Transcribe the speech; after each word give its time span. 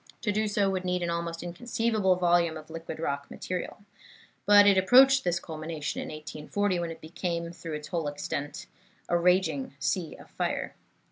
To 0.21 0.31
do 0.31 0.47
so 0.47 0.67
would 0.67 0.83
need 0.83 1.03
an 1.03 1.11
almost 1.11 1.43
inconceivable 1.43 2.15
volume 2.15 2.57
of 2.57 2.71
liquid 2.71 2.99
rock 2.99 3.29
material. 3.29 3.85
But 4.47 4.65
it 4.65 4.75
approached 4.75 5.23
this 5.23 5.39
culmination 5.39 6.01
in 6.01 6.07
1840, 6.07 6.79
when 6.79 6.89
it 6.89 7.01
became, 7.01 7.51
through 7.51 7.73
its 7.73 7.89
whole 7.89 8.07
extent, 8.07 8.65
a 9.07 9.15
raging 9.15 9.75
sea 9.77 10.15
of 10.15 10.31
fire. 10.31 10.73